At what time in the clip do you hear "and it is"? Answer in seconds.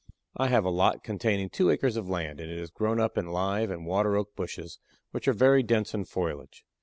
2.39-2.71